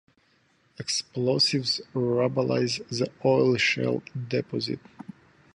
[0.79, 4.79] Explosives rubblize the oil-shale deposit.